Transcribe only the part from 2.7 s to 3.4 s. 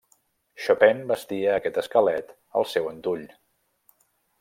seu antull.